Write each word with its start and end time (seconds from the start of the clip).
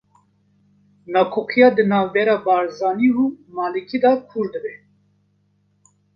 Nakokiya 1.13 1.67
di 1.75 1.83
navbera 1.91 2.35
Barzanî 2.45 3.09
û 3.23 3.25
Malikî 3.57 3.97
de 4.03 4.11
kûr 4.29 4.47
dibe 4.53 4.73